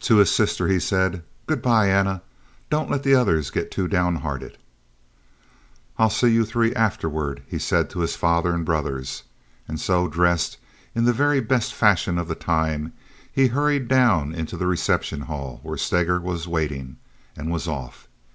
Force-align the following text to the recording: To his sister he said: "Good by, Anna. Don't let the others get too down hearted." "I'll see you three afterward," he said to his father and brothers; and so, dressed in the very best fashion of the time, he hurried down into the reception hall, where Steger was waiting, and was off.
To 0.00 0.16
his 0.16 0.30
sister 0.30 0.68
he 0.68 0.78
said: 0.78 1.22
"Good 1.46 1.62
by, 1.62 1.88
Anna. 1.88 2.20
Don't 2.68 2.90
let 2.90 3.02
the 3.02 3.14
others 3.14 3.48
get 3.50 3.70
too 3.70 3.88
down 3.88 4.16
hearted." 4.16 4.58
"I'll 5.96 6.10
see 6.10 6.28
you 6.30 6.44
three 6.44 6.74
afterward," 6.74 7.42
he 7.46 7.58
said 7.58 7.88
to 7.88 8.00
his 8.00 8.14
father 8.14 8.54
and 8.54 8.66
brothers; 8.66 9.22
and 9.66 9.80
so, 9.80 10.06
dressed 10.06 10.58
in 10.94 11.06
the 11.06 11.14
very 11.14 11.40
best 11.40 11.72
fashion 11.72 12.18
of 12.18 12.28
the 12.28 12.34
time, 12.34 12.92
he 13.32 13.46
hurried 13.46 13.88
down 13.88 14.34
into 14.34 14.58
the 14.58 14.66
reception 14.66 15.22
hall, 15.22 15.60
where 15.62 15.78
Steger 15.78 16.20
was 16.20 16.46
waiting, 16.46 16.98
and 17.34 17.50
was 17.50 17.66
off. 17.66 18.06